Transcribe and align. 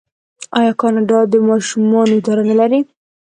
آیا 0.59 0.73
کاناډا 0.81 1.19
د 1.31 1.35
ماشومانو 1.49 2.13
اداره 2.19 2.43
نلري؟ 2.49 2.79